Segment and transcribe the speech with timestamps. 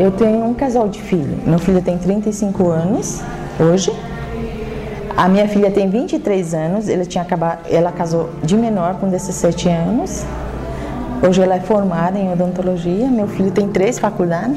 [0.00, 1.44] Eu tenho um casal de filhos.
[1.44, 3.20] Meu filho tem 35 anos
[3.60, 3.92] hoje.
[5.14, 6.88] A minha filha tem 23 anos.
[6.88, 10.24] Ela, tinha acabado, ela casou de menor com 17 anos.
[11.22, 13.08] Hoje ela é formada em odontologia.
[13.08, 14.56] Meu filho tem três faculdades.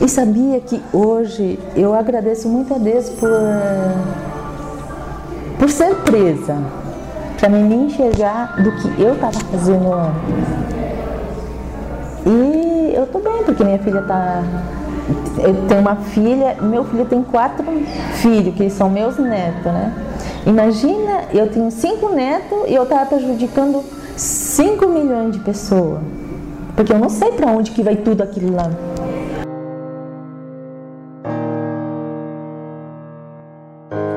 [0.00, 3.28] E sabia que hoje eu agradeço muito a Deus por,
[5.58, 6.58] por ser presa,
[7.40, 10.70] para mim me enxergar do que eu estava fazendo antes.
[12.24, 14.42] E eu tô bem, porque minha filha tá.
[15.38, 17.64] Eu tenho uma filha, meu filho tem quatro
[18.14, 19.92] filhos, que são meus netos, né?
[20.46, 23.82] Imagina, eu tenho cinco netos e eu tava prejudicando
[24.16, 26.00] 5 milhões de pessoas.
[26.76, 28.70] Porque eu não sei para onde que vai tudo aquilo lá.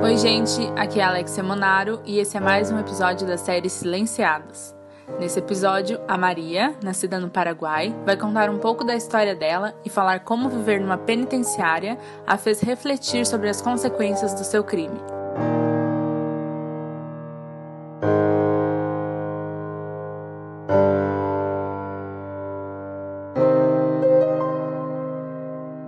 [0.04, 4.76] Oi, gente, aqui é Alexia Monaro e esse é mais um episódio da série Silenciados.
[5.20, 9.90] Nesse episódio, a Maria, nascida no Paraguai, vai contar um pouco da história dela e
[9.90, 14.98] falar como viver numa penitenciária a fez refletir sobre as consequências do seu crime.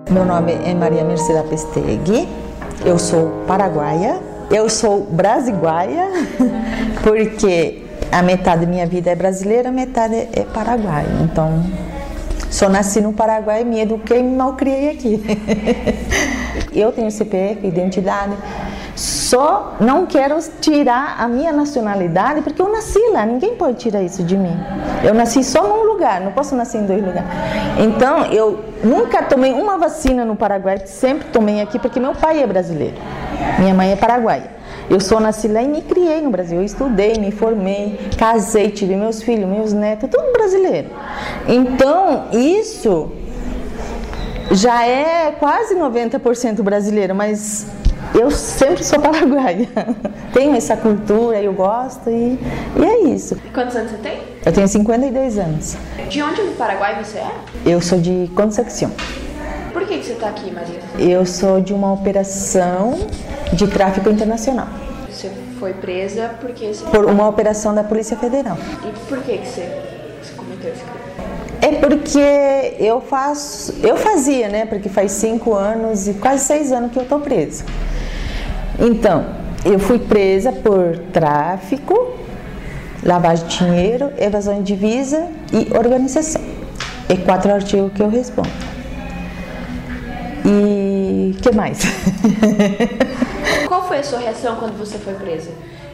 [0.10, 2.28] Meu nome é Maria Mercedes Pesteg,
[2.86, 4.20] eu sou paraguaia,
[4.52, 6.10] eu sou brasiguaia,
[7.02, 11.08] porque a metade da minha vida é brasileira, a metade é paraguaia.
[11.22, 11.64] Então,
[12.50, 15.22] só nasci no Paraguai, me eduquei e me malcriei aqui.
[16.74, 18.34] eu tenho CPF, identidade.
[18.96, 24.24] Só não quero tirar a minha nacionalidade porque eu nasci lá, ninguém pode tirar isso
[24.24, 24.58] de mim.
[25.04, 27.30] Eu nasci só num lugar, não posso nascer em dois lugares.
[27.78, 32.48] Então, eu nunca tomei uma vacina no Paraguai, sempre tomei aqui porque meu pai é
[32.48, 32.96] brasileiro,
[33.60, 34.56] minha mãe é paraguaia.
[34.90, 36.60] Eu sou nasci lá e me criei no Brasil.
[36.60, 40.90] Eu estudei, me formei, casei, tive meus filhos, meus netos, tudo brasileiro.
[41.48, 43.12] Então, isso
[44.52, 47.66] já é quase 90% brasileiro, mas
[48.14, 49.68] eu sempre sou paraguaia.
[50.32, 52.40] Tenho essa cultura, eu gosto e,
[52.78, 53.38] e é isso.
[53.44, 54.20] E quantos anos você tem?
[54.46, 55.76] Eu tenho 52 anos.
[56.10, 57.32] De onde do Paraguai você é?
[57.66, 58.92] Eu sou de Concepción.
[59.76, 60.80] Por que, que você está aqui, Maria?
[60.98, 62.98] Eu sou de uma operação
[63.52, 64.70] de tráfico internacional.
[65.12, 66.86] Você foi presa porque você...
[66.86, 68.58] Por uma operação da Polícia Federal.
[68.86, 69.70] E por que, que você,
[70.24, 71.76] você cometeu esse crime?
[71.76, 74.66] É porque eu faço, eu fazia, né?
[74.66, 77.66] Porque faz cinco anos e quase seis anos que eu tô presa.
[78.80, 79.26] Então,
[79.66, 82.14] eu fui presa por tráfico,
[83.04, 86.42] lavagem de dinheiro, evasão de divisa e organização.
[87.10, 88.65] É quatro artigos que eu respondo.
[91.26, 91.80] E que mais?
[93.68, 95.50] Qual foi a sua reação quando você foi presa?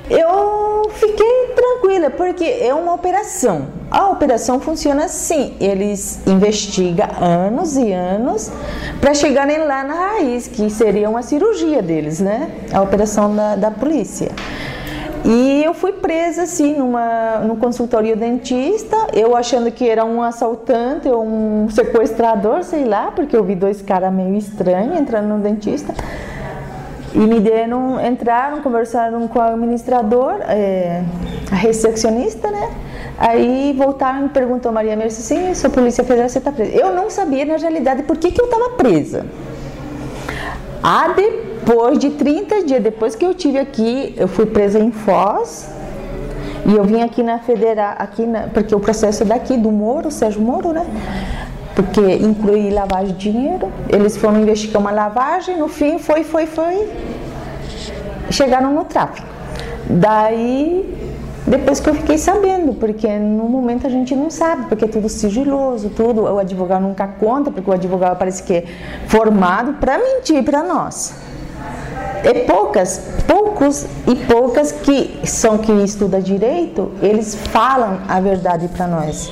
[0.10, 3.68] Eu fiquei tranquila, porque é uma operação.
[3.90, 8.52] A operação funciona assim: eles investigam anos e anos
[9.00, 12.52] para chegarem lá na raiz, que seria uma cirurgia deles, né?
[12.74, 14.32] A operação da, da polícia.
[15.24, 21.08] E eu fui presa assim numa, no consultório dentista, eu achando que era um assaltante
[21.08, 25.94] ou um sequestrador, sei lá, porque eu vi dois caras meio estranhos entrando no dentista.
[27.14, 31.04] E me deram, entraram, conversaram com o administrador, é,
[31.52, 32.72] a recepcionista, né?
[33.18, 36.72] Aí voltaram e me perguntou, Maria Mercedes, sim, sou polícia federal, você está presa.
[36.72, 39.26] Eu não sabia, na realidade, por que, que eu estava presa.
[40.82, 41.51] Ah, depois
[41.98, 45.70] de 30 dias, depois que eu tive aqui, eu fui presa em Foz,
[46.66, 50.12] e eu vim aqui na federal, aqui na, porque o processo é daqui, do Moro,
[50.12, 50.86] Sérgio Moro, né?
[51.76, 53.72] porque inclui lavagem de dinheiro.
[53.90, 56.90] Eles foram investigar uma lavagem, no fim foi, foi, foi.
[58.30, 59.28] Chegaram no tráfico.
[59.90, 60.94] Daí,
[61.46, 65.10] depois que eu fiquei sabendo, porque no momento a gente não sabe, porque é tudo
[65.10, 66.22] sigiloso, tudo.
[66.22, 68.66] O advogado nunca conta, porque o advogado parece que é
[69.08, 71.14] formado para mentir para nós.
[72.24, 78.88] É poucas, poucos e poucas que são que estudam direito, eles falam a verdade para
[78.88, 79.30] nós.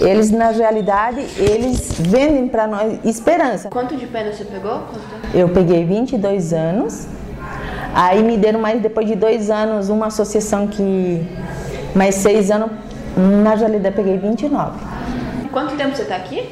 [0.00, 3.68] Eles, na realidade, eles vendem para nós esperança.
[3.70, 4.82] Quanto de pena você pegou?
[5.34, 7.06] Eu peguei 22 anos.
[7.94, 11.26] Aí me deram mais, depois de dois anos, uma associação que.
[11.94, 12.70] Mais seis anos,
[13.16, 14.78] na realidade, peguei 29.
[15.50, 16.48] Quanto tempo você está aqui?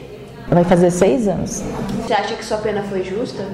[0.48, 1.62] Vai fazer seis anos.
[2.04, 3.44] Você acha que sua pena foi justa?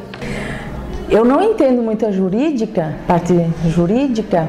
[1.12, 3.34] Eu não entendo muito a jurídica, parte
[3.68, 4.48] jurídica,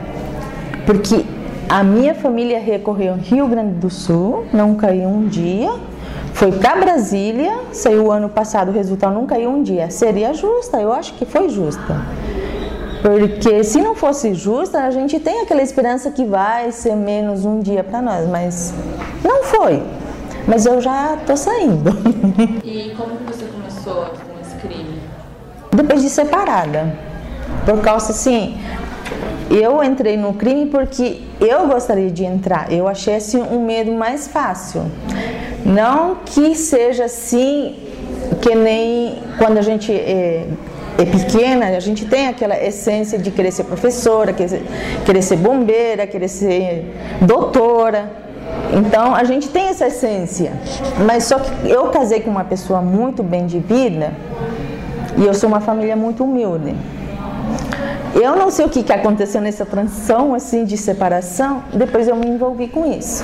[0.85, 1.25] porque
[1.67, 5.69] a minha família recorreu ao Rio Grande do Sul, não caiu um dia.
[6.33, 9.89] Foi para Brasília, saiu o ano passado, o resultado não caiu um dia.
[9.89, 12.01] Seria justa, eu acho que foi justa.
[13.01, 17.59] Porque se não fosse justa, a gente tem aquela esperança que vai ser menos um
[17.59, 18.73] dia para nós, mas
[19.21, 19.83] não foi.
[20.47, 21.91] Mas eu já tô saindo.
[22.63, 24.92] E como você começou com esse crime?
[25.73, 26.95] Depois de separada.
[27.65, 28.57] Por causa assim,
[29.49, 32.71] eu entrei no crime porque eu gostaria de entrar.
[32.71, 34.83] Eu achei assim um medo mais fácil.
[35.65, 37.75] Não que seja assim
[38.41, 40.47] que nem quando a gente é,
[40.97, 44.61] é pequena, a gente tem aquela essência de querer ser professora, querer,
[45.05, 48.11] querer ser bombeira, querer ser doutora.
[48.73, 50.51] Então a gente tem essa essência.
[51.05, 54.11] Mas só que eu casei com uma pessoa muito bem de vida
[55.23, 56.75] e eu sou uma família muito humilde.
[58.13, 62.27] Eu não sei o que, que aconteceu nessa transição assim de separação, depois eu me
[62.27, 63.23] envolvi com isso.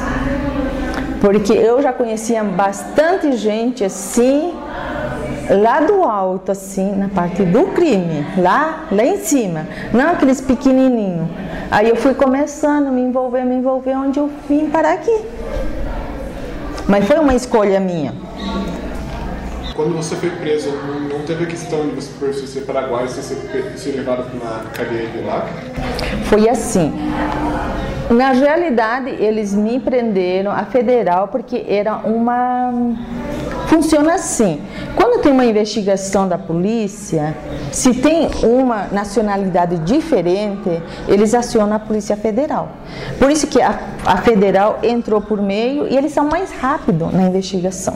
[1.20, 4.54] Porque eu já conhecia bastante gente assim,
[5.50, 11.28] lá do alto, assim, na parte do crime, lá, lá em cima, não aqueles pequenininhos.
[11.70, 15.20] Aí eu fui começando a me envolver, me envolver, onde eu vim parar aqui.
[16.88, 18.29] Mas foi uma escolha minha
[19.80, 20.72] quando você foi preso,
[21.10, 25.08] não teve a questão de você ser paraguaio você ser, ser levado para uma cadeia
[25.08, 25.48] de lá?
[26.26, 26.92] Foi assim.
[28.10, 32.72] Na realidade, eles me prenderam a federal porque era uma.
[33.68, 34.60] Funciona assim:
[34.96, 37.38] quando tem uma investigação da polícia,
[37.72, 42.70] se tem uma nacionalidade diferente, eles acionam a Polícia Federal.
[43.20, 47.28] Por isso que a, a federal entrou por meio e eles são mais rápidos na
[47.28, 47.96] investigação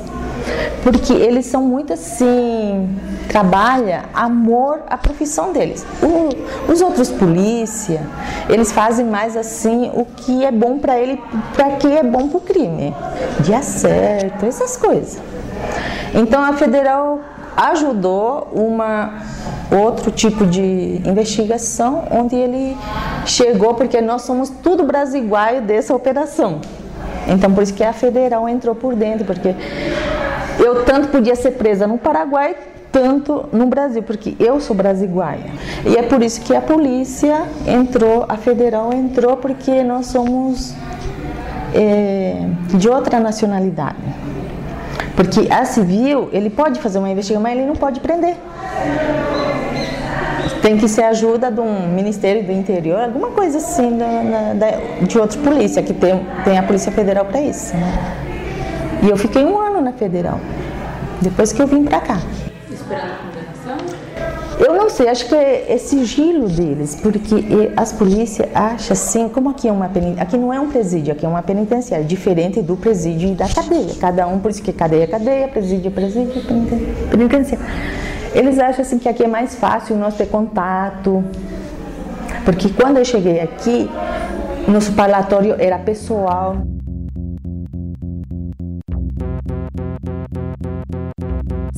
[0.83, 2.89] porque eles são muito assim,
[3.29, 5.85] trabalha amor à profissão deles.
[6.01, 8.01] O, os outros polícia,
[8.49, 11.21] eles fazem mais assim o que é bom para ele,
[11.53, 12.93] para que é bom para o crime,
[13.41, 15.21] dia certo, essas coisas.
[16.13, 17.19] Então a federal
[17.55, 19.21] ajudou uma
[19.71, 22.77] outro tipo de investigação onde ele
[23.25, 26.61] chegou porque nós somos tudo brasiguaio dessa operação.
[27.27, 29.55] Então por isso que a federal entrou por dentro, porque
[30.59, 32.55] eu tanto podia ser presa no Paraguai,
[32.93, 35.49] tanto no Brasil, porque eu sou brasiguaia.
[35.83, 40.75] E é por isso que a polícia entrou, a federal entrou, porque nós somos
[41.73, 43.97] é, de outra nacionalidade.
[45.15, 48.35] Porque a civil, ele pode fazer uma investigação, mas ele não pode prender.
[50.61, 55.17] Tem que ser ajuda de um Ministério do Interior, alguma coisa assim da, da, de
[55.17, 57.75] outra polícia, que tem, tem a Polícia Federal para isso.
[57.75, 58.21] Né?
[59.03, 60.39] E eu fiquei um ano na federal,
[61.21, 62.19] depois que eu vim para cá.
[62.95, 64.03] A condenação?
[64.59, 67.35] Eu não sei, acho que é, é sigilo deles, porque
[67.75, 71.29] as polícias acham assim, como aqui é uma aqui não é um presídio, aqui é
[71.29, 73.95] uma penitenciária, diferente do presídio e da cadeia.
[73.99, 76.41] Cada um, por isso que cadeia é cadeia, presídio é presídio,
[77.09, 77.65] penitenciária.
[78.33, 81.23] Eles acham assim que aqui é mais fácil nós ter contato,
[82.45, 83.89] porque quando eu cheguei aqui,
[84.67, 86.57] nosso parlatório era pessoal.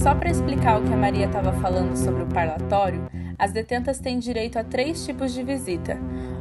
[0.05, 3.09] Só para explicar o que a Maria estava falando sobre o parlatório,
[3.39, 5.97] as detentas têm direito a três tipos de visita.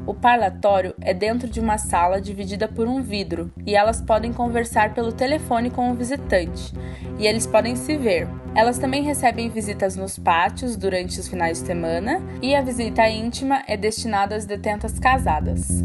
[0.07, 4.93] O parlatório é dentro de uma sala dividida por um vidro e elas podem conversar
[4.93, 6.75] pelo telefone com o visitante
[7.19, 8.29] e eles podem se ver.
[8.55, 13.63] Elas também recebem visitas nos pátios durante os finais de semana e a visita íntima
[13.67, 15.83] é destinada às detentas casadas.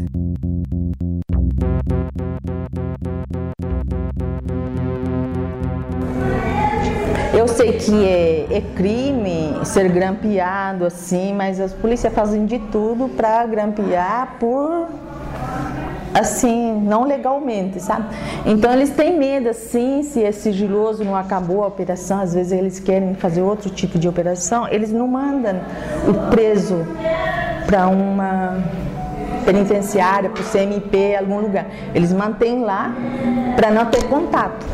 [7.84, 14.36] Que é, é, crime ser grampeado assim, mas as polícias fazem de tudo para grampear
[14.38, 14.88] por
[16.12, 18.06] assim, não legalmente, sabe?
[18.44, 22.80] Então eles têm medo assim, se é sigiloso, não acabou a operação, às vezes eles
[22.80, 25.60] querem fazer outro tipo de operação, eles não mandam
[26.08, 26.84] o preso
[27.66, 28.58] para uma
[29.44, 31.66] penitenciária, para o CMP, algum lugar.
[31.94, 32.94] Eles mantêm lá
[33.56, 34.66] para não ter contato.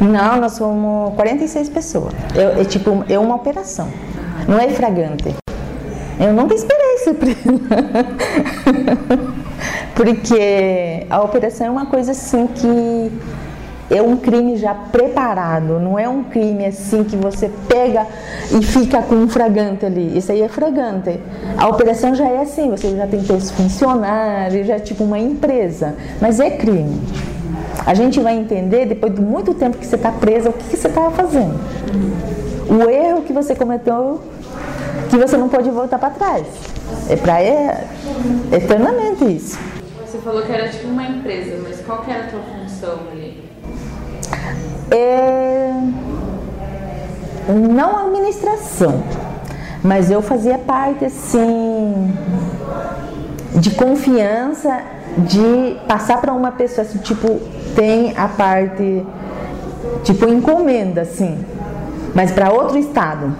[0.00, 2.14] Não, nós somos 46 pessoas.
[2.34, 3.88] Eu, é tipo, é uma operação.
[4.48, 5.34] Não é fragante.
[6.18, 7.38] Eu nunca esperei ser presa.
[9.94, 13.12] Porque a operação é uma coisa assim que
[13.90, 18.06] é um crime já preparado, não é um crime assim que você pega
[18.56, 20.16] e fica com um fragante ali.
[20.16, 21.18] Isso aí é fragante.
[21.58, 25.96] A operação já é assim, você já tem os funcionários, já é tipo uma empresa,
[26.20, 27.00] mas é crime.
[27.86, 30.76] A gente vai entender depois de muito tempo que você está presa o que, que
[30.76, 31.58] você estava fazendo.
[32.68, 34.20] O erro que você cometeu
[35.08, 36.46] que você não pode voltar para trás.
[37.08, 37.86] É para é,
[38.52, 39.58] eternamente isso.
[40.06, 43.42] Você falou que era tipo uma empresa, mas qual que era a tua função ali?
[44.90, 45.72] É,
[47.48, 49.02] não administração,
[49.82, 52.12] mas eu fazia parte assim
[53.56, 54.82] de confiança
[55.18, 57.40] de passar para uma pessoa assim, tipo
[57.74, 59.04] tem a parte
[60.04, 61.44] tipo encomenda assim,
[62.14, 63.34] mas para outro estado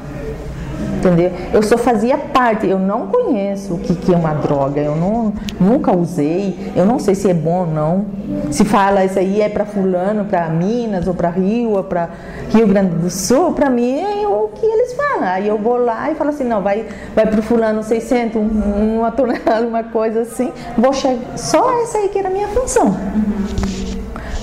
[1.01, 1.33] entendeu?
[1.53, 5.33] Eu só fazia parte, eu não conheço o que, que é uma droga, eu não,
[5.59, 8.07] nunca usei, eu não sei se é bom ou não.
[8.51, 12.11] Se fala isso aí é para fulano, para Minas, ou para Rio, ou para
[12.51, 15.29] Rio Grande do Sul, para mim é o que eles falam.
[15.29, 19.11] Aí eu vou lá e falo assim, não, vai, vai para o fulano 600, uma
[19.13, 22.95] tonelada, uma coisa assim, vou chegar, só essa aí que era a minha função.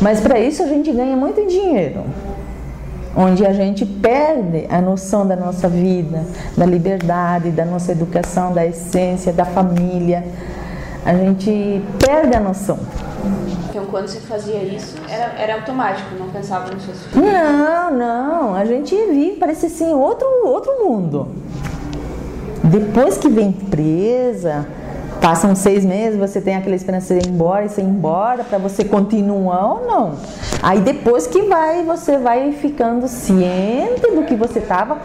[0.01, 2.03] Mas para isso a gente ganha muito dinheiro
[3.17, 6.23] onde a gente perde a noção da nossa vida,
[6.55, 10.23] da liberdade, da nossa educação, da essência, da família.
[11.03, 12.77] A gente perde a noção.
[13.69, 17.31] Então, quando você fazia isso, era, era automático, não pensava nos seus filhos?
[17.31, 18.55] Não, não.
[18.55, 21.27] A gente vive, parece assim, outro, outro mundo.
[22.63, 24.67] Depois que vem presa,
[25.21, 28.83] Passam seis meses, você tem aquela esperança de ir embora e ser embora para você
[28.85, 30.15] continuar ou não.
[30.61, 34.97] Aí depois que vai, você vai ficando ciente do que você estava,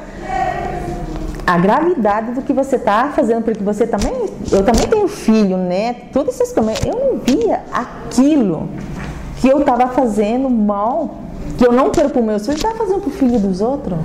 [1.47, 4.13] a gravidade do que você está fazendo, porque você também,
[4.51, 6.85] eu também tenho filho, neto, todas essas coisas.
[6.85, 8.69] Eu não via aquilo
[9.41, 11.17] que eu estava fazendo mal,
[11.59, 13.99] que eu não quero para o meu filho, estava fazendo para o filho dos outros.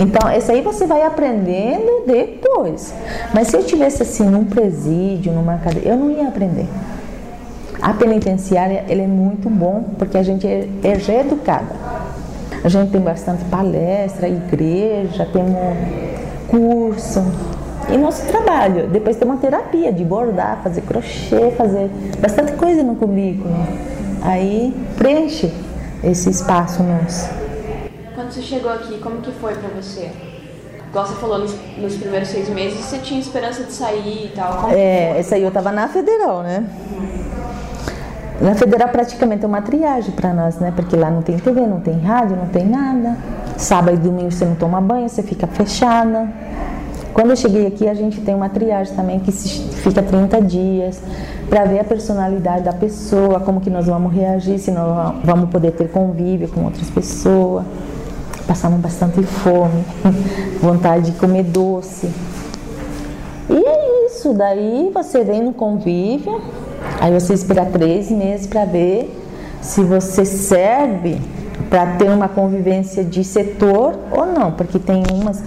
[0.00, 2.94] Então, isso aí você vai aprendendo depois.
[3.34, 6.66] Mas se eu tivesse assim num presídio, numa cadeia, eu não ia aprender.
[7.82, 11.74] A penitenciária ele é muito bom porque a gente é, é reeducada.
[12.64, 15.54] A gente tem bastante palestra, igreja, temos
[16.48, 17.22] curso.
[17.90, 22.96] E nosso trabalho, depois tem uma terapia de bordar, fazer crochê, fazer bastante coisa no
[22.96, 23.54] cubículo.
[24.22, 25.52] Aí preenche
[26.02, 27.49] esse espaço nosso.
[28.30, 30.08] Quando você chegou aqui, como que foi para você?
[30.88, 34.56] Igual você falou, nos, nos, primeiros seis meses você tinha esperança de sair e tal.
[34.56, 36.64] Como é, essa aí eu tava na federal, né?
[38.40, 40.72] Na federal praticamente é uma triagem para nós, né?
[40.76, 43.18] Porque lá não tem TV, não tem rádio, não tem nada.
[43.56, 46.28] Sábado e domingo você não toma banho, você fica fechada.
[47.12, 51.02] Quando eu cheguei aqui, a gente tem uma triagem também que fica 30 dias
[51.48, 55.72] para ver a personalidade da pessoa, como que nós vamos reagir, se nós vamos poder
[55.72, 57.64] ter convívio com outras pessoas
[58.50, 59.84] passamos bastante fome,
[60.60, 62.10] vontade de comer doce.
[63.48, 66.40] E é isso, daí você vem no convívio,
[67.00, 69.16] aí você espera três meses para ver
[69.60, 71.20] se você serve
[71.68, 75.40] para ter uma convivência de setor ou não, porque tem umas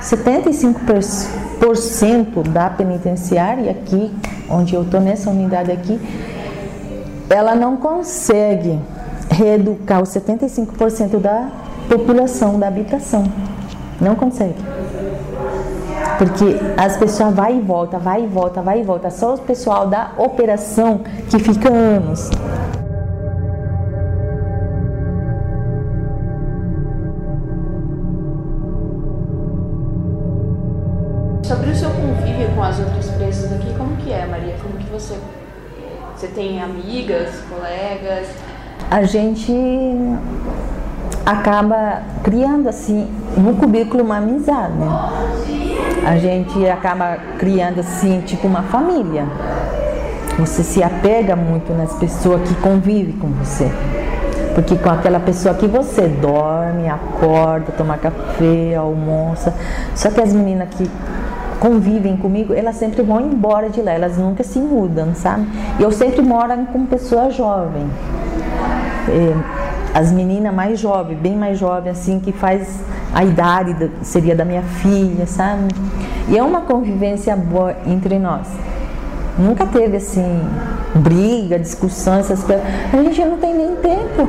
[0.00, 4.14] 75% da penitenciária aqui,
[4.48, 6.00] onde eu estou nessa unidade aqui,
[7.28, 8.78] ela não consegue
[9.30, 11.50] reeducar os 75% da
[11.88, 13.24] população da habitação.
[14.00, 14.56] Não consegue.
[16.18, 19.10] Porque as pessoas vai e volta, vai e volta, vai e volta.
[19.10, 22.30] Só o pessoal da operação que fica anos.
[31.42, 34.54] Sobre o seu convívio com as outras presas aqui, como que é, Maria?
[34.62, 35.14] Como que você
[36.24, 38.28] você tem amigas, colegas?
[38.94, 39.52] A gente
[41.26, 44.72] acaba criando assim no cubículo uma amizade.
[44.74, 44.86] Né?
[46.06, 49.24] A gente acaba criando assim tipo uma família.
[50.38, 53.68] Você se apega muito nas pessoas que convivem com você.
[54.54, 59.52] Porque com aquela pessoa que você dorme, acorda, toma café, almoça.
[59.96, 60.88] Só que as meninas que
[61.58, 65.48] convivem comigo, elas sempre vão embora de lá, elas nunca se mudam, sabe?
[65.80, 67.88] E eu sempre moro com pessoas jovens.
[69.08, 69.34] É,
[69.94, 72.80] as meninas mais jovens, bem mais jovens, assim, que faz
[73.14, 75.68] a idade, seria da minha filha, sabe?
[76.28, 78.48] E é uma convivência boa entre nós.
[79.38, 80.40] Nunca teve, assim,
[80.96, 82.64] briga, discussão, essas coisas.
[82.92, 84.28] A gente não tem nem tempo.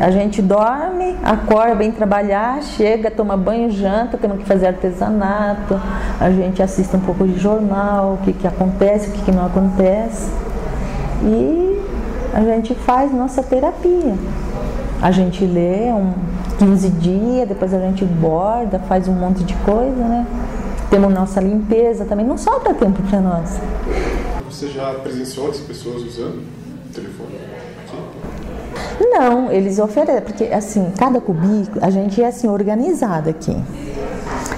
[0.00, 5.80] A gente dorme, acorda, vem trabalhar, chega, toma banho, janta, temos que fazer artesanato,
[6.20, 9.46] a gente assiste um pouco de jornal, o que, que acontece, o que, que não
[9.46, 10.30] acontece.
[11.22, 11.80] E
[12.32, 14.14] a gente faz nossa terapia.
[15.02, 16.12] A gente lê um
[16.58, 20.26] 15 dias, depois a gente borda, faz um monte de coisa, né?
[20.90, 23.58] Temos nossa limpeza também, não sobra tempo para nós.
[24.50, 26.42] Você já presenciou as pessoas usando
[26.88, 27.36] o telefone?
[27.84, 29.06] Aqui?
[29.08, 33.56] Não, eles oferecem, porque assim, cada cubículo, a gente é assim organizado aqui.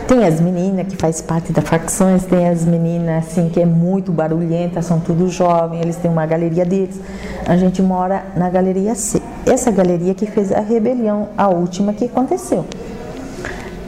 [0.07, 4.13] Tem as meninas que faz parte das facções, tem as meninas assim que é muito
[4.13, 7.01] barulhenta, são tudo jovens, eles têm uma galeria deles.
[7.47, 9.23] A gente mora na galeria C.
[9.47, 12.65] Essa galeria que fez a rebelião, a última que aconteceu.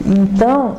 [0.05, 0.77] Então,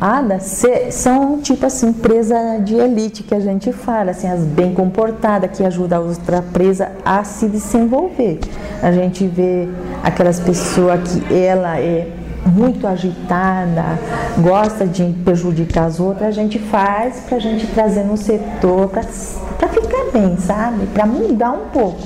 [0.00, 4.40] a da C são tipo assim, presa de elite que a gente fala, assim, as
[4.40, 8.40] bem comportadas que ajudam a outra presa a se desenvolver.
[8.82, 9.68] A gente vê
[10.02, 12.08] aquelas pessoas que ela é
[12.50, 13.98] muito agitada,
[14.38, 19.02] gosta de prejudicar as outras, a gente faz para a gente trazer no setor para
[19.02, 20.86] ficar bem, sabe?
[20.86, 22.00] Para mudar um pouco.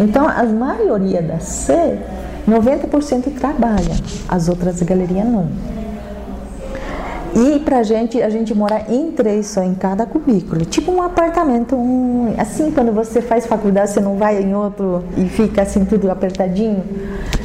[0.00, 1.98] Então, a maioria da C,
[2.48, 3.94] 90% trabalha,
[4.28, 5.48] as outras galerias não.
[7.36, 10.64] E pra gente, a gente mora em três só, em cada cubículo.
[10.64, 15.24] Tipo um apartamento, um, assim, quando você faz faculdade, você não vai em outro e
[15.24, 16.84] fica assim tudo apertadinho.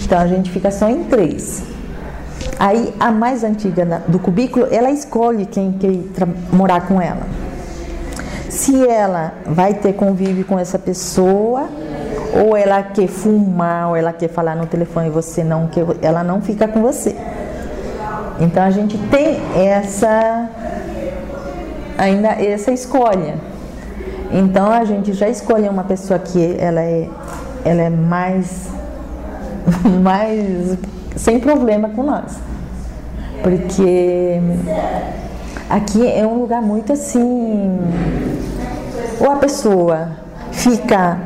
[0.03, 1.63] Então a gente fica só em três.
[2.59, 7.25] Aí a mais antiga do cubículo, ela escolhe quem quer morar com ela.
[8.49, 11.69] Se ela vai ter convívio com essa pessoa,
[12.33, 16.21] ou ela quer fumar, ou ela quer falar no telefone e você não quer, ela
[16.21, 17.15] não fica com você.
[18.41, 20.49] Então a gente tem essa
[21.97, 23.35] ainda essa escolha.
[24.31, 27.07] Então a gente já escolheu uma pessoa que ela é
[27.63, 28.67] ela é mais
[30.03, 30.77] mais
[31.15, 32.37] sem problema com nós.
[33.41, 34.39] Porque
[35.69, 37.79] aqui é um lugar muito assim.
[39.19, 40.09] Ou a pessoa
[40.51, 41.17] fica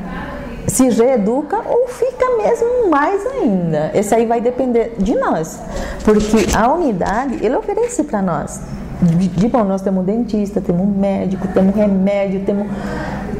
[0.67, 3.91] se reeduca ou fica mesmo mais ainda.
[3.93, 5.59] Esse aí vai depender de nós,
[6.03, 8.61] porque a unidade ele oferece para nós.
[9.01, 12.67] De bom, nós temos dentista, temos médico, temos remédio, temos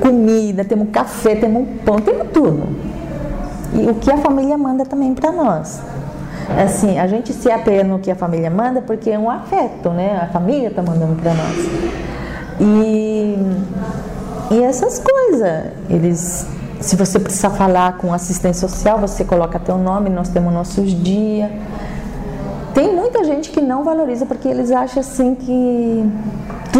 [0.01, 2.67] comida, temos café, temos pão, temos tudo.
[3.73, 5.81] E o que a família manda também para nós.
[6.63, 10.19] Assim, a gente se apega no que a família manda porque é um afeto, né?
[10.21, 11.57] A família está mandando para nós.
[12.59, 13.37] E,
[14.51, 16.47] e essas coisas, eles
[16.83, 21.49] se você precisar falar com assistente social, você coloca teu nome, nós temos nossos dias.
[22.73, 26.11] Tem muita gente que não valoriza porque eles acham assim que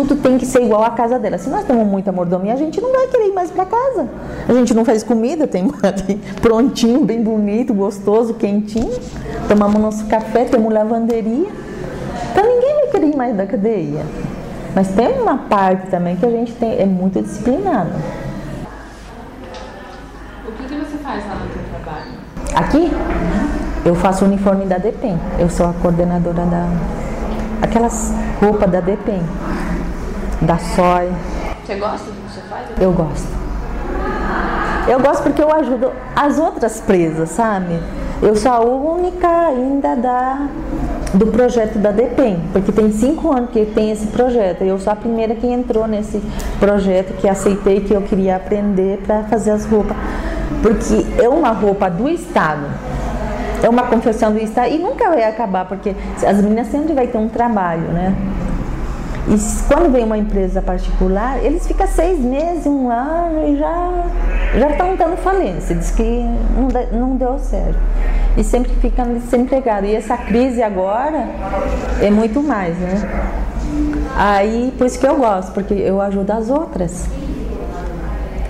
[0.06, 1.38] tudo tem que ser igual à casa dela.
[1.38, 4.08] Se nós temos muita mordomia, a gente não vai querer ir mais para casa.
[4.48, 5.68] A gente não faz comida, tem
[6.42, 8.92] prontinho, bem bonito, gostoso, quentinho.
[9.48, 11.50] Tomamos nosso café, temos lavanderia.
[12.32, 14.06] Então ninguém vai querer ir mais da cadeia.
[14.76, 17.92] Mas tem uma parte também que a gente tem, é muito disciplinado.
[21.04, 22.12] faz lá no teu trabalho?
[22.56, 22.92] Aqui?
[23.86, 25.18] Eu faço o uniforme da DEPEN.
[25.38, 26.68] Eu sou a coordenadora da.
[27.62, 29.22] Aquelas roupas da DEPEN.
[30.42, 31.12] Da SOI.
[31.66, 32.66] Você gosta do que você faz?
[32.80, 33.28] Eu gosto.
[34.88, 37.80] Eu gosto porque eu ajudo as outras presas, sabe?
[38.22, 40.48] Eu sou a única ainda da,
[41.14, 44.62] do projeto da DEPEN, porque tem cinco anos que tem esse projeto.
[44.64, 46.22] Eu sou a primeira que entrou nesse
[46.60, 49.96] projeto, que aceitei que eu queria aprender para fazer as roupas
[50.64, 52.66] porque é uma roupa do Estado,
[53.62, 55.94] é uma confecção do Estado e nunca vai acabar, porque
[56.26, 58.16] as meninas sempre vai ter um trabalho, né?
[59.28, 64.04] E quando vem uma empresa particular, eles ficam seis meses, um ano e já
[64.58, 65.76] já estão dando falência.
[65.76, 67.80] Diz que não, não deu certo.
[68.36, 69.90] E sempre ficam desempregados.
[69.90, 71.28] E essa crise agora
[72.02, 73.30] é muito mais, né?
[74.16, 77.08] Aí, por isso que eu gosto, porque eu ajudo as outras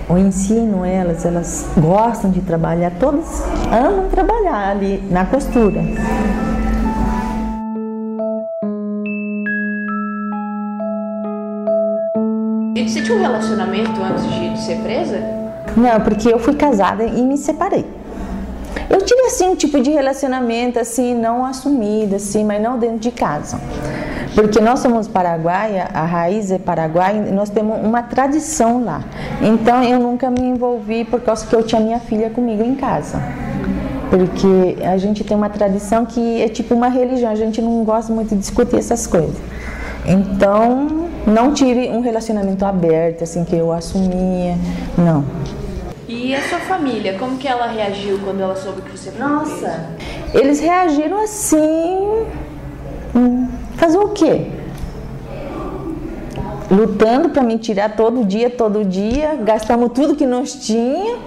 [0.08, 5.82] o ensino elas, elas gostam de trabalhar, todas amam trabalhar ali na costura.
[13.04, 15.18] E tinha um relacionamento antes de ser presa?
[15.76, 17.84] Não, porque eu fui casada e me separei.
[18.88, 23.10] Eu tive assim um tipo de relacionamento assim não assumido assim, mas não dentro de
[23.10, 23.60] casa.
[24.34, 29.02] Porque nós somos paraguaia, a raiz é paraguaia, nós temos uma tradição lá.
[29.42, 33.20] Então eu nunca me envolvi por causa que eu tinha minha filha comigo em casa.
[34.08, 38.10] Porque a gente tem uma tradição que é tipo uma religião, a gente não gosta
[38.10, 39.36] muito de discutir essas coisas.
[40.06, 44.56] Então, não tive um relacionamento aberto, assim, que eu assumia,
[44.96, 45.24] não.
[46.06, 49.90] E a sua família, como que ela reagiu quando ela soube que você foi Nossa,
[50.34, 52.26] eles reagiram assim,
[53.14, 54.46] hum, Fazer o quê?
[56.70, 61.18] Lutando para me tirar todo dia, todo dia, gastamos tudo que nós tinha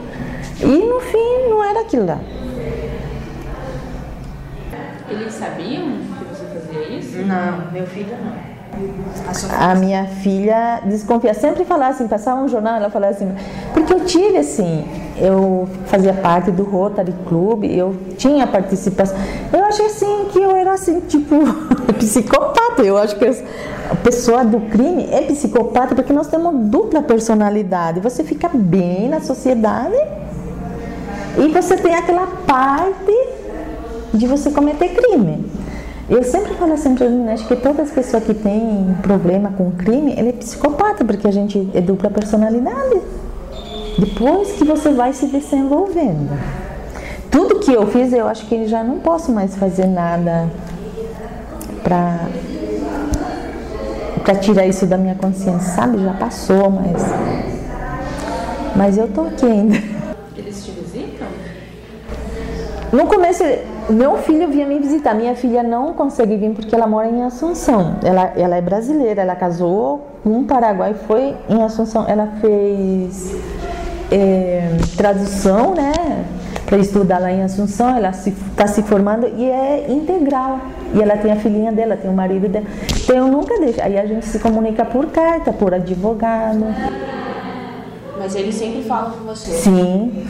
[0.60, 2.20] e no fim não era aquilo lá.
[5.10, 5.84] Eles sabiam
[6.18, 7.18] que você fazia isso?
[7.20, 8.47] Não, meu filho não.
[9.52, 13.30] A minha filha desconfia, sempre falava assim, passava um jornal, ela falava assim,
[13.74, 14.86] porque eu tive assim,
[15.20, 19.18] eu fazia parte do Rotary Club, eu tinha participação.
[19.52, 21.36] Eu achei assim que eu era assim, tipo,
[21.98, 22.84] psicopata.
[22.84, 28.00] Eu acho que a pessoa do crime é psicopata porque nós temos dupla personalidade.
[28.00, 29.98] Você fica bem na sociedade
[31.38, 33.28] e você tem aquela parte
[34.14, 35.46] de você cometer crime.
[36.10, 39.72] Eu sempre falo assim para as meninas que todas as pessoas que têm problema com
[39.72, 43.02] crime, ele é psicopata, porque a gente é dupla personalidade.
[44.00, 46.30] Depois que você vai se desenvolvendo.
[47.30, 50.50] Tudo que eu fiz, eu acho que já não posso mais fazer nada
[51.84, 52.20] para
[54.24, 56.04] para tirar isso da minha consciência, sabe?
[56.04, 57.02] Já passou, mas
[58.76, 59.78] mas eu tô aqui ainda.
[60.38, 61.28] Eles te visitam?
[62.94, 63.44] No começo
[63.90, 65.14] meu filho vinha me visitar.
[65.14, 67.96] Minha filha não consegue vir porque ela mora em Assunção.
[68.04, 72.06] Ela, ela é brasileira, ela casou com um Paraguai, foi em Assunção.
[72.08, 73.36] Ela fez
[74.12, 76.26] é, tradução, né?
[76.66, 77.96] Para estudar lá em Assunção.
[77.96, 80.60] Ela está se, tá se formando e é integral.
[80.94, 82.66] E ela tem a filhinha dela, tem o marido dela.
[83.04, 83.82] Então eu nunca deixo.
[83.82, 86.66] Aí a gente se comunica por carta, por advogado.
[88.18, 89.52] Mas eles sempre falam com você?
[89.52, 90.26] Sim.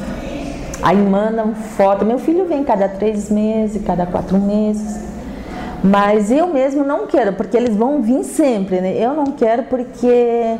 [0.81, 2.05] Aí mandam foto.
[2.05, 5.05] Meu filho vem cada três meses, cada quatro meses.
[5.83, 8.95] Mas eu mesmo não quero, porque eles vão vir sempre, né?
[8.97, 10.57] Eu não quero porque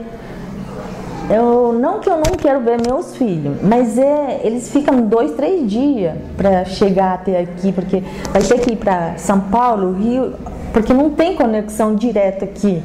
[1.30, 5.69] eu não que eu não quero ver meus filhos, mas é eles ficam dois, três
[5.69, 8.01] dias para chegar até aqui, porque
[8.32, 10.36] vai ter que ir para São Paulo, Rio,
[10.71, 12.82] porque não tem conexão direta aqui.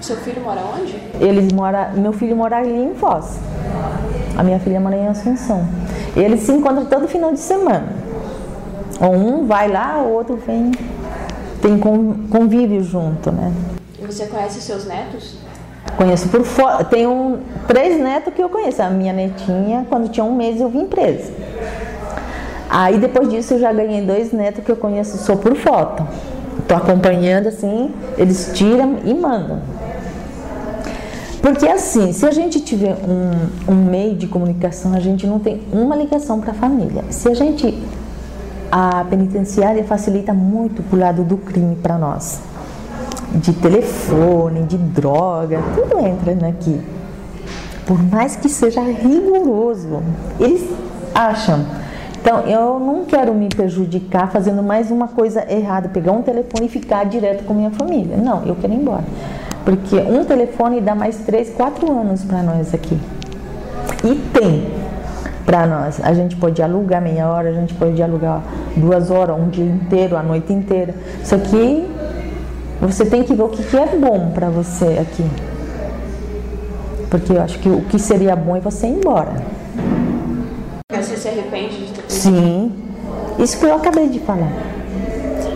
[0.00, 0.94] Seu filho mora onde?
[1.20, 3.38] Eles mora, meu filho mora ali em Foz.
[4.36, 5.66] A minha filha mora em Assunção.
[6.16, 7.88] Eles se encontram todo final de semana.
[9.00, 10.72] Ou um vai lá, o outro vem.
[11.62, 13.52] Tem convívio junto, né?
[13.98, 15.36] E você conhece seus netos?
[15.96, 16.84] Conheço por fora.
[16.84, 18.82] Tenho três netos que eu conheço.
[18.82, 21.32] A minha netinha, quando tinha um mês, eu vim presa.
[22.68, 26.06] Aí depois disso eu já ganhei dois netos que eu conheço só por foto.
[26.58, 29.60] Estou acompanhando assim, eles tiram e mandam.
[31.40, 35.62] Porque assim, se a gente tiver um, um meio de comunicação, a gente não tem
[35.72, 37.04] uma ligação para a família.
[37.10, 37.76] Se a gente.
[38.72, 42.40] A penitenciária facilita muito pro lado do crime para nós.
[43.34, 46.80] De telefone, de droga, tudo entra aqui.
[47.84, 50.00] Por mais que seja rigoroso,
[50.38, 50.70] eles
[51.12, 51.66] acham.
[52.22, 56.68] Então, eu não quero me prejudicar fazendo mais uma coisa errada, pegar um telefone e
[56.68, 58.16] ficar direto com minha família.
[58.16, 59.04] Não, eu quero ir embora.
[59.64, 62.98] Porque um telefone dá mais 3, 4 anos para nós aqui.
[64.04, 64.72] E tem
[65.44, 66.00] para nós.
[66.02, 68.42] A gente pode alugar meia hora, a gente pode alugar
[68.76, 70.94] duas horas, um dia inteiro, a noite inteira.
[71.24, 71.88] Só que
[72.80, 75.24] você tem que ver o que é bom para você aqui.
[77.10, 79.32] Porque eu acho que o que seria bom é você ir embora.
[80.90, 82.72] Você se arrepende de ter Sim.
[83.38, 84.52] Isso que eu acabei de falar.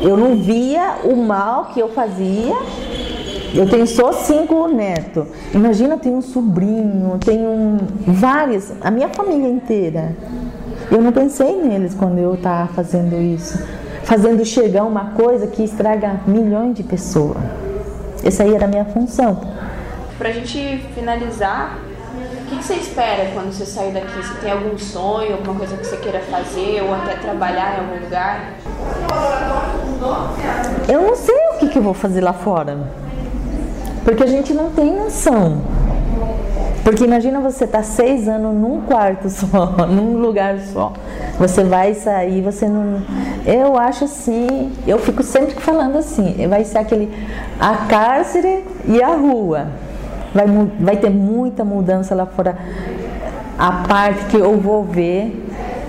[0.00, 2.54] Eu não via o mal que eu fazia
[3.54, 5.26] eu tenho só cinco netos.
[5.54, 10.16] Imagina, eu tenho um sobrinho, tenho vários, a minha família inteira.
[10.90, 13.58] Eu não pensei neles quando eu estava fazendo isso.
[14.02, 17.38] Fazendo chegar uma coisa que estraga milhões de pessoas.
[18.24, 19.40] Essa aí era a minha função.
[20.18, 21.78] Pra gente finalizar,
[22.16, 24.16] o que, que você espera quando você sair daqui?
[24.16, 28.04] Você tem algum sonho, alguma coisa que você queira fazer ou até trabalhar em algum
[28.04, 28.54] lugar?
[30.88, 33.03] Eu não sei o que, que eu vou fazer lá fora.
[34.04, 35.62] Porque a gente não tem noção.
[36.84, 40.92] Porque imagina você estar tá seis anos num quarto só, num lugar só.
[41.38, 43.02] Você vai sair, você não.
[43.46, 47.10] Eu acho assim, eu fico sempre falando assim, vai ser aquele
[47.58, 49.68] a cárcere e a rua.
[50.34, 50.46] Vai,
[50.78, 52.56] vai ter muita mudança lá fora.
[53.58, 55.42] A parte que eu vou ver,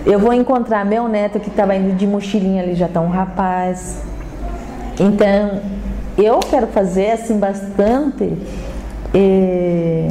[0.05, 4.01] eu vou encontrar meu neto que estava indo de mochilinha, ele já está um rapaz.
[4.99, 5.61] Então,
[6.17, 8.37] eu quero fazer assim bastante
[9.13, 10.09] é,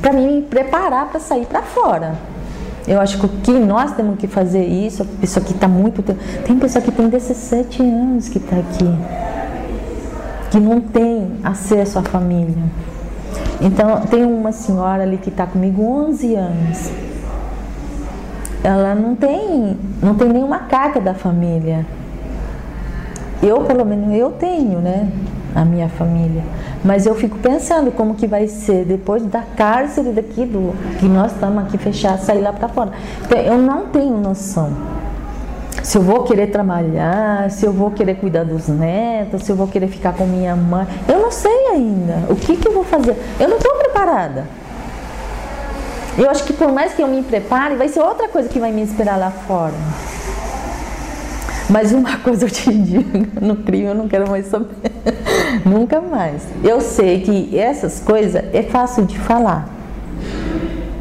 [0.00, 2.14] para me preparar para sair para fora.
[2.86, 6.20] Eu acho que que nós temos que fazer isso, a pessoa que está muito tempo.
[6.46, 8.98] Tem pessoa que tem 17 anos que está aqui,
[10.50, 12.62] que não tem acesso à família.
[13.60, 16.90] Então, tem uma senhora ali que está comigo 11 anos.
[18.62, 21.86] Ela não tem, não tem nenhuma carta da família.
[23.44, 25.06] Eu, pelo menos, eu tenho, né?
[25.54, 26.42] A minha família.
[26.82, 31.32] Mas eu fico pensando como que vai ser depois da cárcere daqui do que nós
[31.32, 32.92] estamos aqui fechados, sair lá para fora.
[33.22, 34.72] Então, eu não tenho noção.
[35.82, 39.68] Se eu vou querer trabalhar, se eu vou querer cuidar dos netos, se eu vou
[39.68, 42.24] querer ficar com minha mãe, eu não sei ainda.
[42.30, 43.14] O que, que eu vou fazer?
[43.38, 44.46] Eu não estou preparada.
[46.16, 48.72] Eu acho que por mais que eu me prepare, vai ser outra coisa que vai
[48.72, 49.74] me esperar lá fora.
[51.68, 54.74] Mas uma coisa eu te digo, no crime eu não quero mais saber.
[55.64, 56.42] Nunca mais.
[56.62, 59.68] Eu sei que essas coisas é fácil de falar.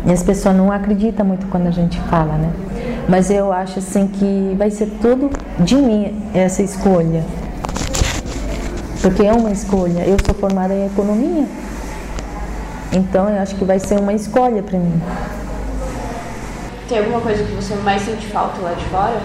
[0.06, 2.52] E as pessoas não acreditam muito quando a gente fala, né?
[3.08, 7.24] Mas eu acho assim que vai ser tudo de mim essa escolha.
[9.02, 10.04] Porque é uma escolha.
[10.06, 11.46] Eu sou formada em economia.
[12.92, 15.02] Então eu acho que vai ser uma escolha para mim.
[16.88, 19.22] Tem alguma coisa que você mais sente falta lá de fora?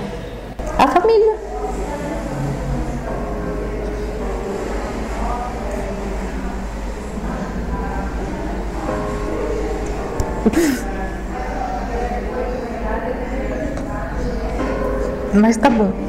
[0.78, 1.34] A família.
[15.34, 16.07] Mas tá bom.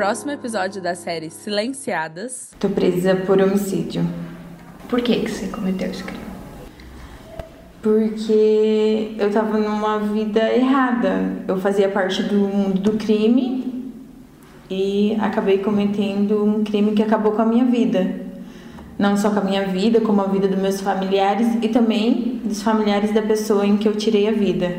[0.00, 2.52] Próximo episódio da série Silenciadas.
[2.58, 4.02] Tô presa por homicídio.
[4.88, 6.24] Por que, que você cometeu esse crime?
[7.82, 11.42] Porque eu tava numa vida errada.
[11.46, 13.92] Eu fazia parte do mundo do crime
[14.70, 18.22] e acabei cometendo um crime que acabou com a minha vida.
[18.98, 22.62] Não só com a minha vida, como a vida dos meus familiares e também dos
[22.62, 24.78] familiares da pessoa em que eu tirei a vida.